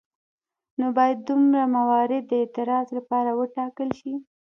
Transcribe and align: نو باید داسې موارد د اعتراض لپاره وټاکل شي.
نو 0.79 0.85
باید 0.97 1.19
داسې 1.27 1.61
موارد 1.77 2.23
د 2.27 2.31
اعتراض 2.41 2.87
لپاره 2.97 3.29
وټاکل 3.39 3.89
شي. 3.99 4.13